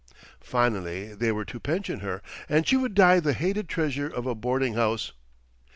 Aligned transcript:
Finally 0.39 1.13
they 1.13 1.31
were 1.31 1.45
to 1.45 1.59
pension 1.59 1.99
her, 1.99 2.23
and 2.49 2.67
she 2.67 2.75
would 2.75 2.95
die 2.95 3.19
the 3.19 3.33
hated 3.33 3.69
treasure 3.69 4.07
of 4.07 4.25
a 4.25 4.33
boarding 4.33 4.73
house. 4.73 5.11